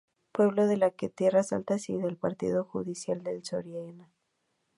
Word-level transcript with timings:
Pueblo 0.31 0.65
de 0.65 0.77
la 0.77 0.89
de 0.99 1.09
Tierras 1.09 1.53
Altas 1.53 1.87
y 1.89 1.95
del 1.95 2.17
partido 2.17 2.63
judicial 2.63 3.21
de 3.21 3.39
Soria. 3.45 4.09